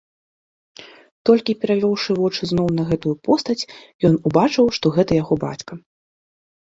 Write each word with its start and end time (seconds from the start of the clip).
Толькі 1.29 1.55
перавёўшы 1.65 2.11
вочы 2.21 2.43
зноў 2.51 2.67
на 2.79 2.83
гэтую 2.93 3.15
постаць, 3.29 3.59
ён 4.09 4.13
убачыў, 4.31 4.65
што 4.79 4.85
гэта 4.97 5.11
яго 5.23 5.35
бацька. 5.49 5.73